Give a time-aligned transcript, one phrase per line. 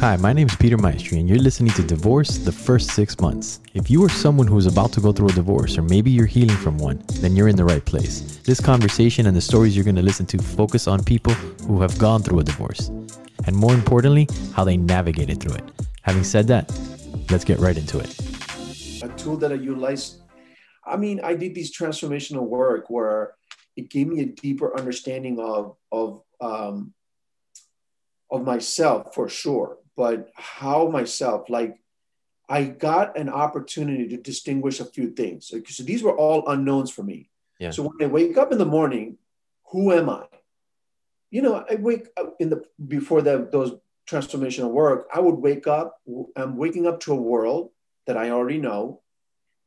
[0.00, 3.60] Hi, my name is Peter Maestri, and you're listening to Divorce the First Six Months.
[3.74, 6.24] If you are someone who is about to go through a divorce, or maybe you're
[6.24, 8.38] healing from one, then you're in the right place.
[8.38, 11.34] This conversation and the stories you're going to listen to focus on people
[11.66, 12.88] who have gone through a divorce,
[13.44, 15.64] and more importantly, how they navigated through it.
[16.00, 16.72] Having said that,
[17.30, 18.18] let's get right into it.
[19.02, 20.22] A tool that I utilize,
[20.86, 23.34] I mean, I did these transformational work where
[23.76, 26.94] it gave me a deeper understanding of, of, um,
[28.30, 31.78] of myself for sure but how myself, like
[32.48, 35.46] I got an opportunity to distinguish a few things.
[35.46, 37.30] So, so these were all unknowns for me.
[37.60, 37.70] Yeah.
[37.70, 39.18] So when I wake up in the morning,
[39.70, 40.24] who am I?
[41.30, 43.72] You know, I wake up in the before that those
[44.10, 46.00] transformational work, I would wake up.
[46.34, 47.70] I'm waking up to a world
[48.06, 49.02] that I already know.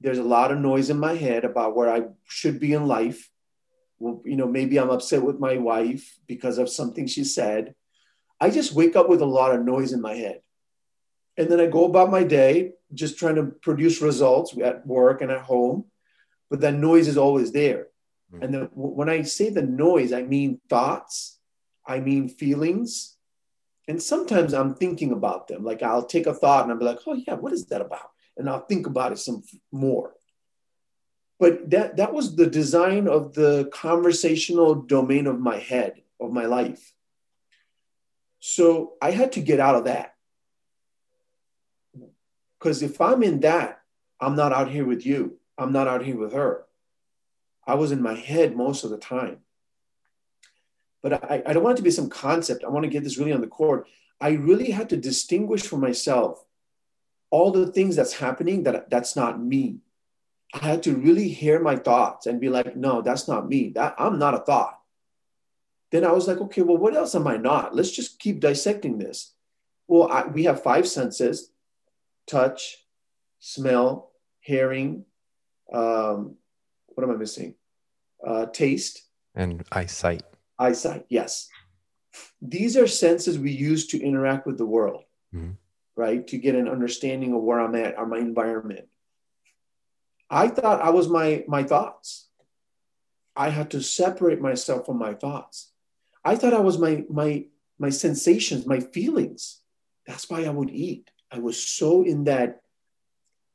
[0.00, 3.30] There's a lot of noise in my head about where I should be in life.
[4.00, 7.76] Well, you know, maybe I'm upset with my wife because of something she said.
[8.42, 10.40] I just wake up with a lot of noise in my head.
[11.36, 15.30] And then I go about my day just trying to produce results at work and
[15.30, 15.84] at home.
[16.50, 17.86] But that noise is always there.
[18.34, 18.42] Mm-hmm.
[18.42, 21.38] And then when I say the noise, I mean thoughts,
[21.86, 23.16] I mean feelings.
[23.86, 25.62] And sometimes I'm thinking about them.
[25.62, 28.10] Like I'll take a thought and I'll be like, oh, yeah, what is that about?
[28.36, 30.14] And I'll think about it some more.
[31.38, 36.46] But that, that was the design of the conversational domain of my head, of my
[36.46, 36.92] life.
[38.44, 40.16] So I had to get out of that.
[42.58, 43.80] Because if I'm in that,
[44.20, 45.38] I'm not out here with you.
[45.56, 46.64] I'm not out here with her.
[47.68, 49.38] I was in my head most of the time.
[51.04, 52.64] But I, I don't want it to be some concept.
[52.64, 53.86] I want to get this really on the court.
[54.20, 56.44] I really had to distinguish for myself
[57.30, 59.78] all the things that's happening that that's not me.
[60.52, 63.68] I had to really hear my thoughts and be like, no, that's not me.
[63.68, 64.81] That I'm not a thought
[65.92, 67.76] then I was like, okay, well, what else am I not?
[67.76, 69.34] Let's just keep dissecting this.
[69.86, 71.50] Well, I, we have five senses
[72.26, 72.78] touch,
[73.40, 75.04] smell, hearing.
[75.72, 76.36] Um,
[76.88, 77.54] what am I missing?
[78.26, 79.02] Uh, taste.
[79.34, 80.22] And eyesight.
[80.58, 81.48] Eyesight, yes.
[82.40, 85.52] These are senses we use to interact with the world, mm-hmm.
[85.96, 86.26] right?
[86.28, 88.86] To get an understanding of where I'm at, or my environment.
[90.30, 92.28] I thought I was my my thoughts.
[93.34, 95.71] I had to separate myself from my thoughts.
[96.24, 97.46] I thought I was my my
[97.78, 99.60] my sensations, my feelings.
[100.06, 101.10] That's why I would eat.
[101.30, 102.62] I was so in that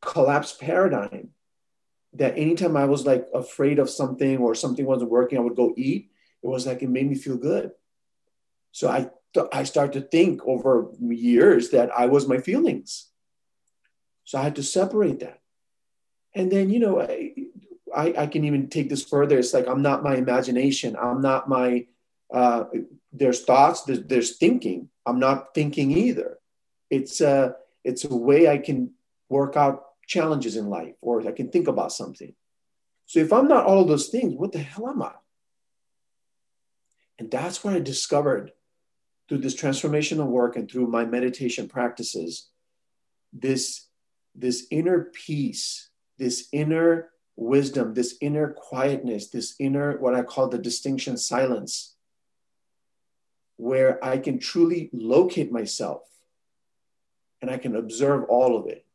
[0.01, 1.29] collapse paradigm
[2.13, 5.73] that anytime I was like afraid of something or something wasn't working, I would go
[5.77, 6.11] eat.
[6.43, 7.71] It was like it made me feel good.
[8.71, 13.09] So I th- I started to think over years that I was my feelings.
[14.23, 15.39] So I had to separate that.
[16.35, 17.33] And then, you know, I,
[17.95, 19.39] I, I can even take this further.
[19.39, 20.95] It's like I'm not my imagination.
[20.95, 21.87] I'm not my
[22.33, 22.65] uh,
[23.11, 24.89] there's thoughts, there's, there's, thinking.
[25.05, 26.37] I'm not thinking either.
[26.89, 28.91] It's a, it's a way I can
[29.29, 32.33] work out challenges in life or I can think about something.
[33.05, 35.13] So if I'm not all those things, what the hell am I?
[37.19, 38.51] And that's what I discovered
[39.27, 42.49] through this transformational work and through my meditation practices
[43.33, 43.87] this,
[44.35, 50.57] this inner peace, this inner wisdom, this inner quietness, this inner, what I call the
[50.57, 51.96] distinction silence
[53.57, 56.03] where I can truly locate myself
[57.41, 58.85] and I can observe all of it.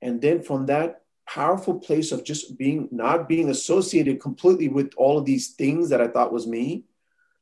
[0.00, 5.18] And then from that powerful place of just being not being associated completely with all
[5.18, 6.84] of these things that I thought was me,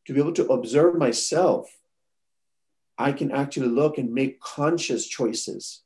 [0.06, 1.68] to be able to observe myself,
[2.96, 5.82] I can actually look and make conscious choices.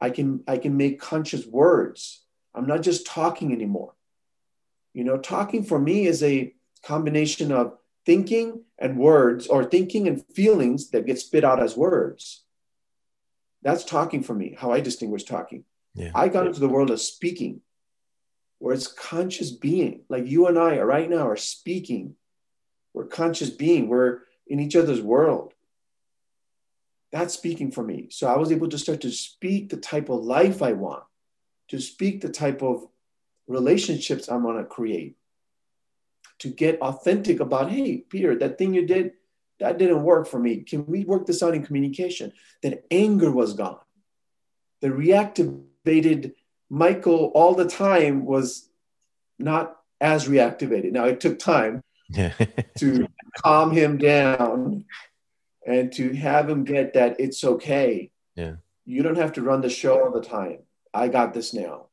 [0.00, 2.22] I can I can make conscious words.
[2.54, 3.94] I'm not just talking anymore.
[4.92, 10.24] You know, talking for me is a combination of thinking and words or thinking and
[10.34, 12.44] feelings that get spit out as words.
[13.62, 15.64] That's talking for me, how I distinguish talking.
[15.94, 16.12] Yeah.
[16.14, 17.60] I got into the world of speaking,
[18.58, 20.02] where it's conscious being.
[20.08, 22.14] Like you and I are right now are speaking.
[22.94, 23.88] We're conscious being.
[23.88, 25.52] We're in each other's world.
[27.12, 28.08] That's speaking for me.
[28.10, 31.02] So I was able to start to speak the type of life I want,
[31.68, 32.86] to speak the type of
[33.46, 35.16] relationships I want to create
[36.40, 39.12] to get authentic about, hey, Peter, that thing you did,
[39.60, 40.58] that didn't work for me.
[40.58, 42.32] Can we work this out in communication?
[42.62, 43.78] That anger was gone.
[44.80, 46.32] The reactivated
[46.70, 48.68] Michael all the time was
[49.38, 50.92] not as reactivated.
[50.92, 51.82] Now it took time
[52.14, 53.06] to
[53.44, 54.84] calm him down
[55.66, 58.10] and to have him get that it's okay.
[58.34, 58.54] Yeah.
[58.86, 60.60] You don't have to run the show all the time.
[60.94, 61.89] I got this now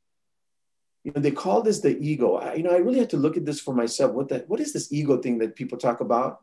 [1.03, 2.35] you know, they call this the ego.
[2.35, 4.13] I, you know, I really had to look at this for myself.
[4.13, 6.41] What the, what is this ego thing that people talk about?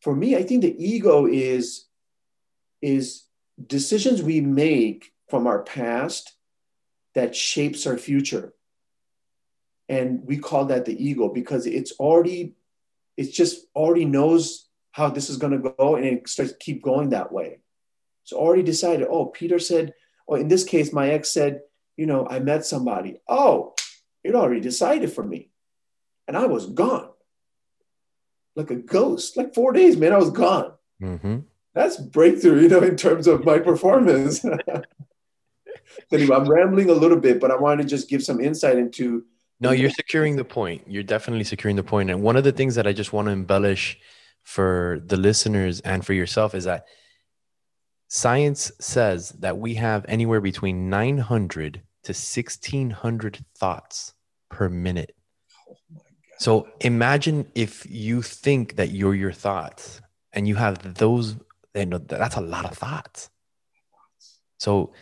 [0.00, 1.86] For me, I think the ego is
[2.80, 3.24] is
[3.64, 6.34] decisions we make from our past
[7.14, 8.52] that shapes our future.
[9.88, 12.54] And we call that the ego because it's already,
[13.16, 16.82] it just already knows how this is going to go and it starts to keep
[16.82, 17.60] going that way.
[18.24, 19.94] It's already decided, oh, Peter said,
[20.26, 21.60] or in this case, my ex said,
[21.96, 23.20] you know, I met somebody.
[23.28, 23.74] Oh,
[24.24, 25.50] it already decided for me.
[26.26, 27.08] And I was gone.
[28.54, 29.36] Like a ghost.
[29.36, 30.72] Like four days, man, I was gone.
[31.02, 31.38] Mm-hmm.
[31.74, 34.44] That's breakthrough, you know, in terms of my performance.
[36.12, 39.24] anyway, I'm rambling a little bit, but I wanted to just give some insight into.
[39.60, 40.82] No, you're securing the point.
[40.86, 42.10] You're definitely securing the point.
[42.10, 43.98] And one of the things that I just want to embellish
[44.42, 46.86] for the listeners and for yourself is that
[48.14, 54.12] science says that we have anywhere between 900 to 1600 thoughts
[54.50, 55.16] per minute.
[55.66, 55.76] Oh
[56.38, 61.36] so imagine if you think that you're your thoughts and you have those,
[61.74, 63.30] you know, that's a lot of thoughts.
[64.58, 64.92] So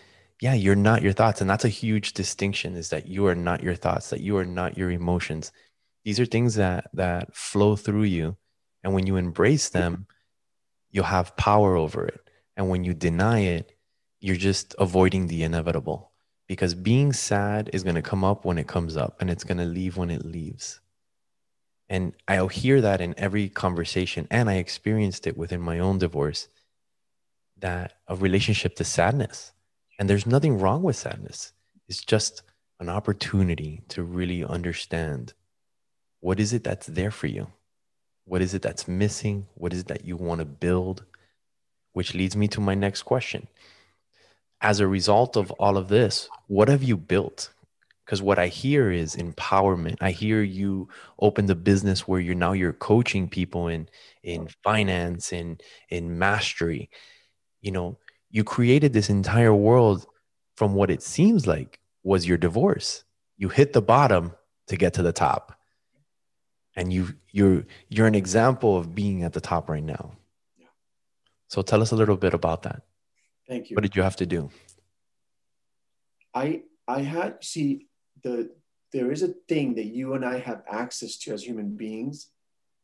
[0.41, 1.41] yeah, you're not your thoughts.
[1.41, 4.47] And that's a huge distinction is that you are not your thoughts, that you are
[4.47, 5.51] not your emotions.
[6.05, 8.37] These are things that that flow through you.
[8.85, 10.07] And when you embrace them,
[10.93, 12.21] you'll have power over it.
[12.61, 13.75] And when you deny it,
[14.21, 16.11] you're just avoiding the inevitable.
[16.47, 19.57] Because being sad is going to come up when it comes up and it's going
[19.57, 20.79] to leave when it leaves.
[21.89, 24.29] And I'll hear that in every conversation.
[24.31, 26.49] And I experienced it within my own divorce
[27.57, 29.53] that a relationship to sadness
[29.99, 31.55] and there's nothing wrong with sadness.
[31.89, 32.43] It's just
[32.79, 35.33] an opportunity to really understand
[36.21, 37.47] what is it that's there for you?
[38.27, 39.47] What is it that's missing?
[39.55, 41.07] What is it that you want to build?
[41.93, 43.49] Which leads me to my next question.
[44.61, 47.51] As a result of all of this, what have you built?
[48.05, 49.97] Because what I hear is empowerment.
[50.01, 50.89] I hear you
[51.21, 53.89] open the business where you're now you're coaching people in
[54.23, 56.91] in finance and in mastery.
[57.63, 57.99] You know,
[58.31, 60.07] you created this entire world
[60.57, 63.05] from what it seems like was your divorce.
[63.37, 64.33] You hit the bottom
[64.67, 65.57] to get to the top.
[66.77, 70.13] And you you're you're an example of being at the top right now.
[71.51, 72.83] So tell us a little bit about that.
[73.49, 73.75] Thank you.
[73.75, 74.51] What did you have to do?
[76.33, 77.89] I I had see
[78.23, 78.51] the
[78.93, 82.31] there is a thing that you and I have access to as human beings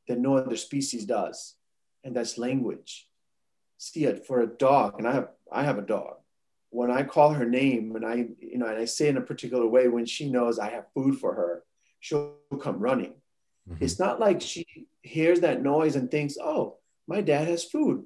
[0.08, 1.54] that no other species does,
[2.02, 3.08] and that's language.
[3.78, 6.16] See it for a dog, and I have I have a dog.
[6.70, 9.66] When I call her name and I, you know, and I say in a particular
[9.68, 11.62] way, when she knows I have food for her,
[12.00, 13.14] she'll come running.
[13.70, 13.84] Mm-hmm.
[13.84, 14.66] It's not like she
[15.02, 18.04] hears that noise and thinks, oh, my dad has food.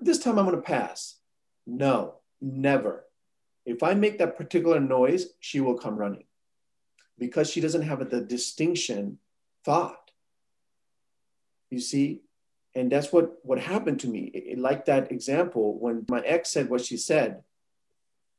[0.00, 1.16] This time I'm going to pass.
[1.66, 3.04] No, never.
[3.64, 6.24] If I make that particular noise, she will come running
[7.18, 9.18] because she doesn't have the distinction
[9.64, 10.10] thought.
[11.70, 12.24] You see,
[12.74, 16.68] and that's what what happened to me it, like that example when my ex said
[16.68, 17.42] what she said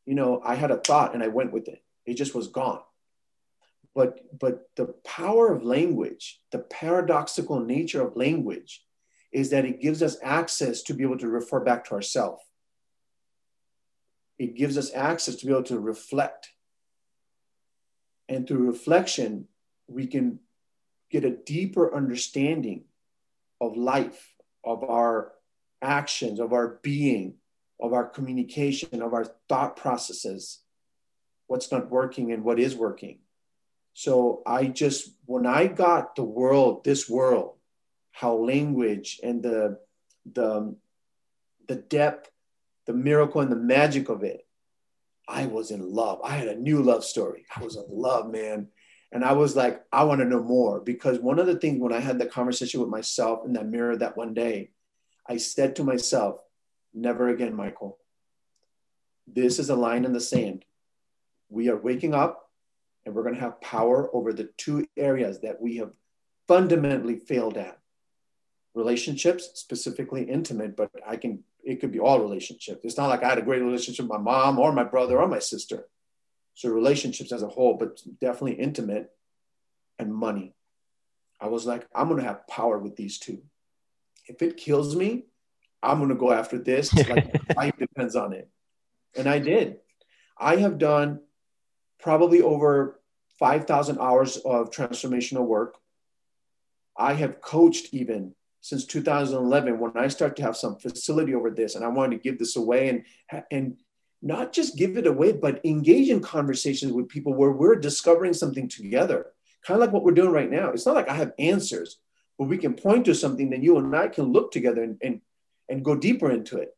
[0.05, 2.81] you know i had a thought and i went with it it just was gone
[3.93, 8.84] but but the power of language the paradoxical nature of language
[9.35, 12.41] is that it gives us access to be able to refer back to ourselves
[14.37, 16.49] it gives us access to be able to reflect
[18.27, 19.47] and through reflection
[19.87, 20.39] we can
[21.11, 22.83] get a deeper understanding
[23.61, 24.33] of life,
[24.63, 25.33] of our
[25.81, 27.35] actions, of our being,
[27.79, 30.59] of our communication, of our thought processes,
[31.47, 33.19] what's not working and what is working.
[33.93, 37.54] So I just, when I got the world, this world,
[38.15, 39.77] how language and the,
[40.31, 40.73] the,
[41.67, 42.31] the depth,
[42.85, 44.47] the miracle and the magic of it,
[45.27, 46.21] I was in love.
[46.23, 47.45] I had a new love story.
[47.53, 48.69] I was in love, man.
[49.11, 51.91] And I was like, I want to know more because one of the things when
[51.91, 54.69] I had that conversation with myself in that mirror that one day,
[55.27, 56.37] I said to myself,
[56.93, 57.97] never again, Michael.
[59.27, 60.63] This is a line in the sand.
[61.49, 62.49] We are waking up
[63.05, 65.91] and we're going to have power over the two areas that we have
[66.47, 67.79] fundamentally failed at
[68.75, 72.81] relationships, specifically intimate, but I can, it could be all relationships.
[72.83, 75.27] It's not like I had a great relationship with my mom or my brother or
[75.27, 75.87] my sister.
[76.53, 79.11] So relationships as a whole, but definitely intimate
[79.97, 80.53] and money.
[81.39, 83.41] I was like, I'm gonna have power with these two.
[84.27, 85.25] If it kills me,
[85.81, 86.93] I'm gonna go after this.
[87.09, 88.49] Like life depends on it.
[89.17, 89.77] And I did.
[90.37, 91.21] I have done
[91.99, 92.99] probably over
[93.39, 95.77] 5,000 hours of transformational work.
[96.97, 98.33] I have coached even
[98.65, 102.23] since 2011 when I started to have some facility over this and I wanted to
[102.23, 103.77] give this away and, and
[104.23, 108.67] not just give it away, but engage in conversations with people where we're discovering something
[108.67, 109.27] together,
[109.63, 110.71] kind of like what we're doing right now.
[110.71, 111.99] It's not like I have answers,
[112.39, 115.21] but we can point to something that you and I can look together and, and,
[115.69, 116.75] and go deeper into it.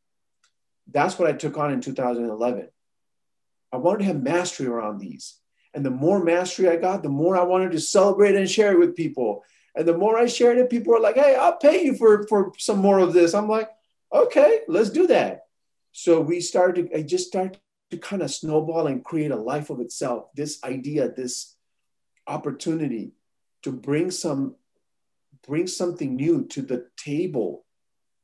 [0.91, 2.67] that's what I took on in 2011.
[3.71, 5.39] I wanted to have mastery around these.
[5.73, 8.79] And the more mastery I got, the more I wanted to celebrate and share it
[8.79, 9.45] with people.
[9.77, 12.51] And the more I shared it, people were like, hey, I'll pay you for, for
[12.57, 13.35] some more of this.
[13.35, 13.69] I'm like,
[14.11, 15.45] okay, let's do that.
[15.91, 17.59] So we started, I just started
[17.91, 20.29] to kind of snowball and create a life of itself.
[20.35, 21.55] This idea, this
[22.25, 23.11] opportunity
[23.61, 24.55] to bring some,
[25.47, 27.63] bring something new to the table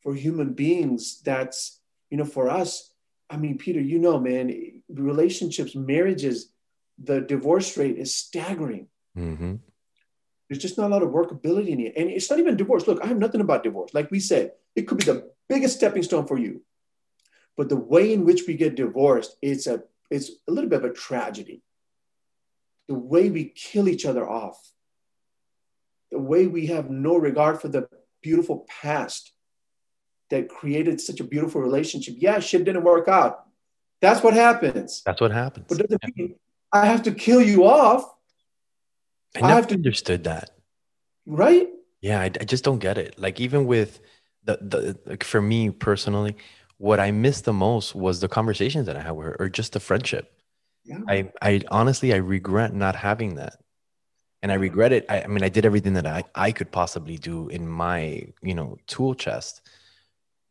[0.01, 1.79] for human beings that's,
[2.09, 2.91] you know, for us,
[3.29, 6.51] I mean, Peter, you know, man, relationships, marriages,
[7.01, 8.87] the divorce rate is staggering.
[9.17, 9.55] Mm-hmm.
[10.53, 11.93] There's just not a lot of workability in it.
[11.97, 12.87] And it's not even divorce.
[12.87, 13.91] Look, I have nothing about divorce.
[13.95, 16.61] Like we said, it could be the biggest stepping stone for you.
[17.57, 19.81] But the way in which we get divorced, it's a
[20.11, 21.63] it's a little bit of a tragedy.
[22.87, 24.59] The way we kill each other off,
[26.11, 27.89] the way we have no regard for the
[28.21, 29.31] beautiful past
[30.29, 32.13] that created such a beautiful relationship.
[32.19, 33.47] Yeah, shit didn't work out.
[34.01, 35.01] That's what happens.
[35.03, 35.65] That's what happens.
[35.67, 36.35] But doesn't mean
[36.71, 38.12] I have to kill you off.
[39.35, 40.51] I never I have to, understood that.
[41.25, 41.69] Right?
[42.01, 43.17] Yeah, I, I just don't get it.
[43.17, 43.99] Like even with
[44.43, 46.35] the the like for me personally,
[46.77, 49.73] what I missed the most was the conversations that I had with her, or just
[49.73, 50.31] the friendship.
[50.83, 50.99] Yeah.
[51.07, 53.57] I I honestly I regret not having that.
[54.41, 55.05] And I regret it.
[55.07, 58.53] I, I mean, I did everything that I, I could possibly do in my, you
[58.53, 59.61] know, tool chest.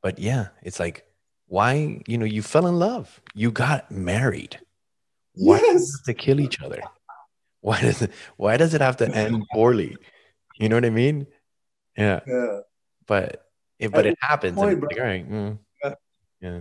[0.03, 1.05] But yeah, it's like,
[1.47, 4.59] why, you know, you fell in love, you got married
[5.35, 5.73] why yes.
[5.73, 6.83] does it have to kill each other?
[7.63, 9.97] Why does it why does it have to end poorly?
[10.59, 11.27] You know what I mean?
[11.97, 12.21] Yeah.
[12.27, 12.61] Yeah.
[13.07, 13.47] But
[13.79, 14.57] it, but at it happens.
[14.57, 15.31] Point, like, right.
[15.31, 15.95] Mm, yeah.
[16.41, 16.61] yeah.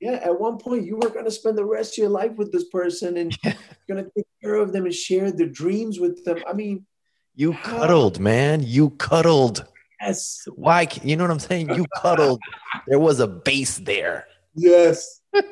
[0.00, 0.20] Yeah.
[0.24, 2.64] At one point, you were going to spend the rest of your life with this
[2.64, 3.54] person and yeah.
[3.88, 6.38] going to take care of them and share the dreams with them.
[6.48, 6.86] I mean,
[7.34, 8.62] you cuddled, man.
[8.64, 9.64] You cuddled.
[10.00, 10.42] Yes.
[10.54, 10.88] Why?
[11.02, 11.74] You know what I'm saying?
[11.74, 12.40] You cuddled.
[12.86, 14.26] there was a base there.
[14.54, 15.20] Yes.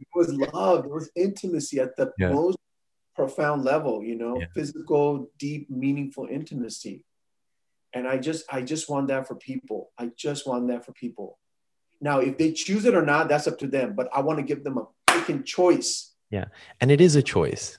[0.00, 2.30] It was love, it was intimacy at the yeah.
[2.30, 2.56] most
[3.18, 4.46] profound level, you know, yeah.
[4.54, 7.04] physical, deep, meaningful intimacy.
[7.92, 9.90] And I just, I just want that for people.
[9.98, 11.38] I just want that for people.
[12.00, 13.94] Now, if they choose it or not, that's up to them.
[13.98, 16.14] But I want to give them a freaking choice.
[16.30, 16.46] Yeah.
[16.80, 17.78] And it is a choice.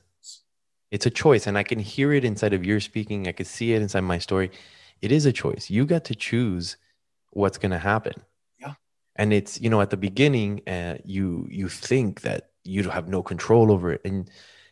[0.92, 1.48] It's a choice.
[1.48, 3.28] And I can hear it inside of your speaking.
[3.28, 4.52] I can see it inside my story.
[5.02, 5.70] It is a choice.
[5.70, 6.76] You got to choose
[7.32, 8.14] what's going to happen
[8.60, 8.74] Yeah.
[9.16, 13.22] and it's you know at the beginning uh, you you think that you have no
[13.22, 14.30] control over it and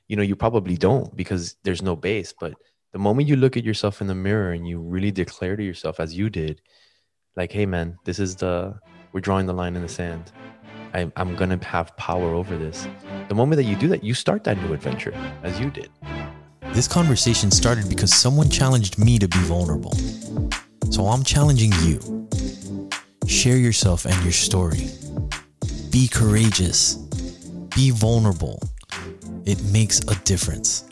[0.08, 2.54] you know you probably don't because there's no base but
[2.94, 6.00] the moment you look at yourself in the mirror and you really declare to yourself
[6.00, 6.62] as you did
[7.36, 8.78] like hey man this is the
[9.14, 10.32] we're drawing the line in the sand
[10.94, 12.88] I, i'm gonna have power over this
[13.28, 15.90] the moment that you do that you start that new adventure as you did
[16.74, 19.94] this conversation started because someone challenged me to be vulnerable
[20.90, 22.18] so i'm challenging you
[23.28, 24.88] Share yourself and your story.
[25.92, 26.96] Be courageous.
[27.76, 28.62] Be vulnerable.
[29.48, 30.87] It makes a difference.